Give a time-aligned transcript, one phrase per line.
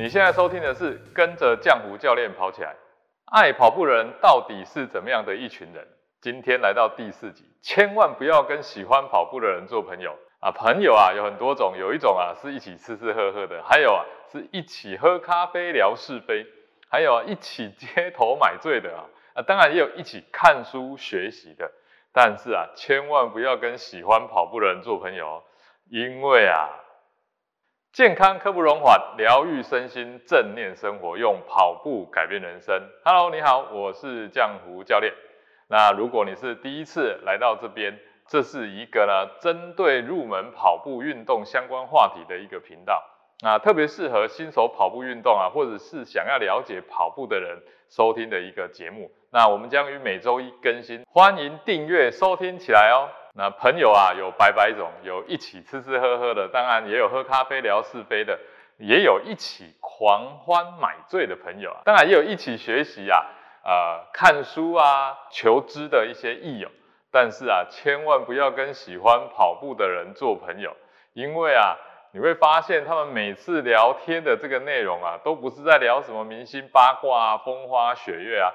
[0.00, 2.74] 你现在收听的是跟着浆糊教练跑起来。
[3.26, 5.86] 爱跑步的人到底是怎么样的一群人？
[6.22, 10.50] 今天来到第四集，千万不要跟喜欢跑步的人做朋友啊！
[10.52, 16.46] 朋友啊有很多种，有一种啊是一起吃吃喝喝的，还有啊是一起喝咖啡聊是非，
[16.88, 19.04] 还有啊一起街头买醉的啊
[19.34, 21.70] 啊，当然也有一起看书学习的。
[22.10, 25.42] 但是啊，千万不要跟喜欢跑步的人做朋友，
[25.90, 26.70] 因为啊，
[27.92, 32.80] 健康刻不容缓，疗愈身心，正念生活，用跑步改变人生。
[33.04, 35.12] Hello，你好，我是江湖教练。
[35.66, 37.98] 那如果你是第一次来到这边，
[38.28, 43.02] 这是一个呢针对入门跑步运动相关话题的一个频道，
[43.42, 49.10] 那，特别适合新手跑步运动啊，或者是想要了解跑步的人收听的一个节目。
[49.32, 53.10] 那我们将于每周一更新，欢迎订阅收听起来哦。
[53.34, 58.38] 那朋友啊，有百百种，有一起吃吃喝喝的，当然也有喝咖啡聊是非的，
[58.78, 63.24] 也有一起狂欢买醉的朋友啊，当然也有一起学习啊，
[63.62, 66.68] 呃，看书啊，求知的一些益友。
[67.12, 70.76] 但是啊，千万不要跟喜欢跑步的人做朋友，
[71.12, 71.76] 因为啊，
[72.12, 78.50] 你会发现他们每次聊天的这个内容啊，都不是在聊什么明星八卦啊、风花雪月啊。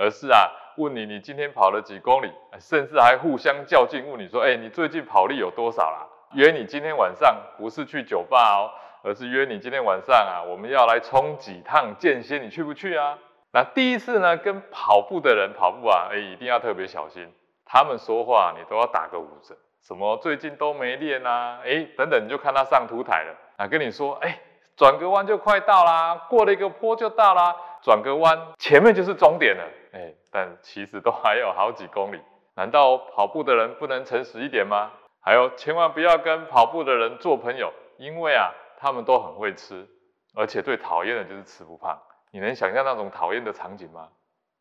[0.00, 6.08] 而是啊，问你你今天跑了几公里，甚至还互相较劲，问你说，哎，你最近跑力有多少啦？
[6.32, 13.18] 约你今天晚上不是去酒吧哦，而是约你今天晚上啊，我们要来冲几趟间歇，你去不去啊？
[13.52, 17.30] 那第一次呢，跟跑步的人跑步啊，哎，一定要特别小心，
[17.66, 24.40] 他们说话你都要打个五折，什么最近都没练啊，哎，等等，你就看他上图台了，啊，跟你说，哎，
[24.80, 29.62] 转个弯就快到啦，过了一个坡就到啦，转个弯前面就是终点了。
[29.92, 32.18] 哎，但其实都还有好几公里，
[32.54, 34.90] 难道跑步的人不能诚实一点吗？
[35.20, 39.86] 还有，千万不要跟跑步的人做朋友，因为啊，他们都很会吃，
[40.34, 42.00] 而且最讨厌的就是吃不胖。
[42.32, 44.08] 你能想象那种讨厌的场景吗？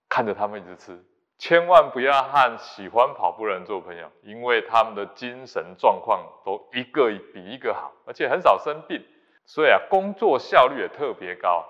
[0.10, 1.02] 看着他们一直吃，
[1.38, 9.02] 千万不要和喜欢跑步的人做朋友，因为他们的精神状况都一个比一个好，而且很少生病，
[9.50, 11.66] 所以啊，工作效率也特别高。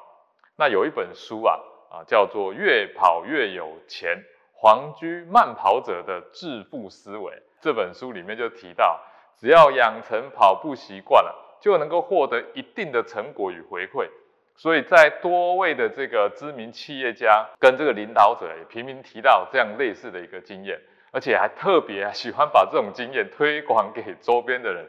[0.58, 1.58] 那有一本书啊。
[1.92, 4.24] 啊，叫做越跑越有钱，
[4.54, 7.34] 黄居慢跑者的致富思维。
[7.62, 9.00] 这本书里面就提到，
[9.40, 14.08] 只要养成跑步习惯了，就能够获得一定的成果与回馈。
[14.56, 20.80] 所以在多位的这个知名企业家跟这个领导者也频频提到这样类似的一个经验，
[21.12, 24.88] 而且还特别喜欢把这种经验推广给周边的人。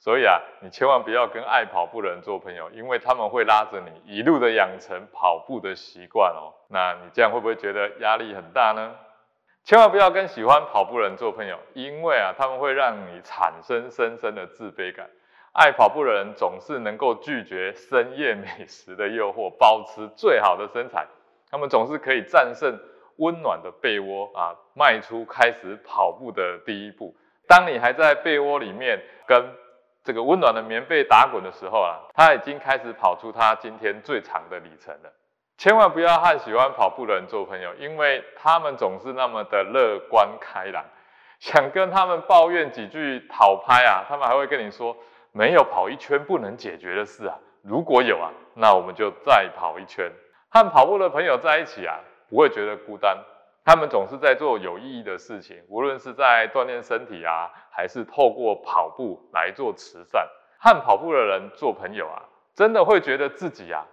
[0.00, 6.54] 所以啊，你千万不要跟爱跑步的人做朋友，因为他们会拉着你一路的养成跑步的习惯哦。
[6.68, 8.94] 那你这样会不会觉得压力很大呢？
[9.64, 15.10] 千万不要跟喜欢跑步的人做朋友，因为啊，他们会让你产生深深的自卑感。
[15.52, 21.06] 爱跑步的人总是能够拒绝深夜美食的诱惑，保持最好的身材。
[21.50, 22.78] 他们总是可以战胜
[23.16, 27.16] 温暖的被窝啊，迈出开始跑步的第一步。
[27.48, 29.52] 当你还在被窝里面跟
[30.04, 35.12] 这个温暖的棉被打滚的时候啊，他已经开始跑出他今天最长的里程了。
[35.56, 40.84] 千万不要和喜欢跑步的人做朋友，因为他们总是那么的乐观开朗。
[41.40, 44.96] 想跟他们抱怨几句讨拍啊，他们还会跟你说
[45.32, 47.36] 没有跑一圈不能解决的事啊。
[47.62, 50.10] 如果有啊，那我们就再跑一圈。
[50.48, 52.00] 和跑步的朋友在一起啊，
[52.30, 53.16] 不会觉得孤单。
[53.68, 60.26] 他们总是在做有意义的事情，无论是在锻炼身体啊，还是透过跑步来做慈善。
[60.58, 62.22] 和跑步的人做朋友啊，
[62.54, 63.84] 真的会觉得自己啊，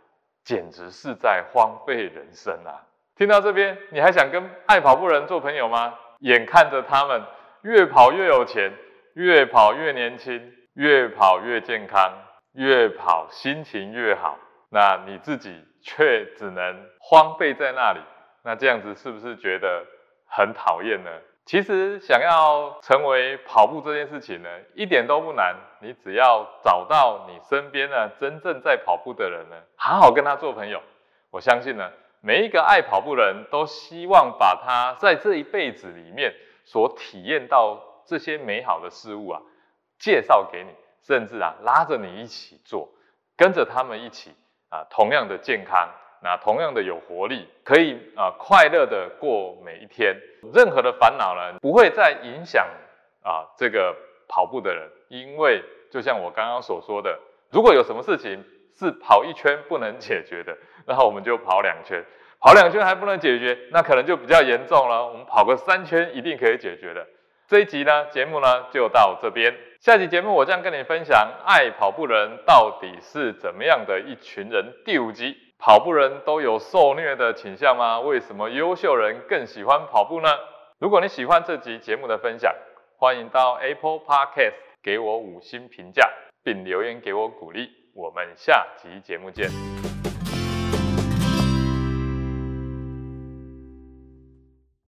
[0.45, 2.87] 简直是在荒废人生啊！
[3.17, 5.93] 听到这边，你还想跟爱跑步人做朋友吗？
[6.19, 7.21] 眼看着他们
[7.63, 8.71] 越跑越有钱，
[9.15, 12.13] 越跑越年轻，越跑越健康，
[12.53, 14.37] 越跑心情越好，
[14.69, 17.99] 那你自己却只能荒废在那里。
[18.45, 19.83] 那这样子是不是觉得
[20.27, 21.09] 很讨厌呢？
[21.45, 25.55] 其实想要成为跑步这件事情呢，一点都不难。
[25.79, 30.79] 你只要找到你身边呢真正在跑步的人呢，好好跟他做朋友。
[31.31, 36.31] 我相信呢，每一个爱跑步的人都希望把他在这一辈子里面
[36.65, 39.41] 所体验到这些美好的事物啊，
[39.97, 40.69] 介绍给你，
[41.01, 42.89] 甚至啊拉着你一起做，
[43.35, 44.35] 跟着他们一起
[44.69, 45.89] 啊，同样的健康。
[46.21, 50.15] 那同样的有活力，可以啊快乐的过每一天，
[50.53, 52.65] 任何的烦恼呢不会再影响
[53.21, 53.95] 啊这个
[54.27, 57.19] 跑步的人，因为就像我刚刚所说的，
[57.51, 58.43] 如果有什么事情
[58.77, 60.57] 是跑一圈不能解决的，
[60.87, 62.03] 那我们就跑两圈，
[62.39, 65.05] 跑两圈还不能解决，那可能就比较严重了。
[65.07, 67.05] 我们跑个三圈一定可以解决的。
[67.47, 69.55] 这一集呢节目呢就到这边。
[69.85, 74.73] 下期节目我将跟你分享爱跑步的人到底是怎么样的一群人。
[74.83, 77.99] 第五集，跑步人都有受虐的倾向吗？
[77.99, 80.29] 为什么优秀人更喜欢跑步呢？
[80.79, 82.51] 如果你喜欢这集节目的分享，
[82.97, 86.09] 欢迎到 Apple Podcast 给我五星评价，
[86.43, 87.69] 并留言给我鼓励。
[87.93, 89.51] 我们下集节目见。